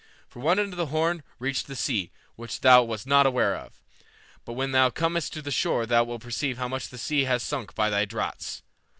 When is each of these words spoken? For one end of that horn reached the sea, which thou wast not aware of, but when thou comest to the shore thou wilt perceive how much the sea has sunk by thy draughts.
For 0.27 0.39
one 0.39 0.57
end 0.57 0.73
of 0.73 0.77
that 0.79 0.85
horn 0.87 1.21
reached 1.37 1.67
the 1.67 1.75
sea, 1.75 2.09
which 2.35 2.61
thou 2.61 2.81
wast 2.81 3.05
not 3.05 3.27
aware 3.27 3.55
of, 3.55 3.79
but 4.45 4.53
when 4.53 4.71
thou 4.71 4.89
comest 4.89 5.31
to 5.33 5.43
the 5.43 5.51
shore 5.51 5.85
thou 5.85 6.03
wilt 6.05 6.23
perceive 6.23 6.57
how 6.57 6.67
much 6.67 6.89
the 6.89 6.97
sea 6.97 7.25
has 7.25 7.43
sunk 7.43 7.75
by 7.75 7.91
thy 7.91 8.05
draughts. 8.05 8.63